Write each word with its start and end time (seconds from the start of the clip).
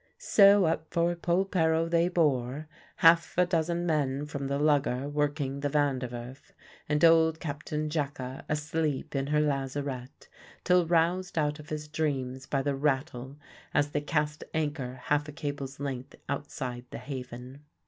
So 0.17 0.65
up 0.65 0.87
for 0.89 1.15
Polperro 1.15 1.87
they 1.87 2.07
bore, 2.09 2.67
half 2.95 3.37
a 3.37 3.45
dozen 3.45 3.85
men 3.85 4.25
from 4.25 4.47
the 4.47 4.57
lugger 4.57 5.07
working 5.07 5.59
the 5.59 5.69
Van 5.69 5.99
der 5.99 6.07
Werf, 6.07 6.53
and 6.89 7.05
old 7.05 7.39
Captain 7.39 7.87
Jacka 7.87 8.43
asleep 8.49 9.15
in 9.15 9.27
her 9.27 9.39
lazarette 9.39 10.27
till 10.63 10.87
roused 10.87 11.37
out 11.37 11.59
of 11.59 11.69
his 11.69 11.87
dreams 11.87 12.47
by 12.47 12.63
the 12.63 12.73
rattle 12.75 13.37
as 13.75 13.91
they 13.91 14.01
cast 14.01 14.43
anchor 14.55 14.95
half 15.03 15.27
a 15.27 15.31
cable's 15.31 15.79
length 15.79 16.15
outside 16.27 16.85
the 16.89 16.97
haven. 16.97 17.61